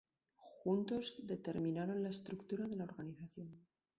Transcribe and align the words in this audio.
Juntos, 0.63 1.19
determinaron 1.27 2.01
la 2.01 2.09
estructura 2.09 2.65
de 2.65 2.75
la 2.75 2.85
organización. 2.85 3.51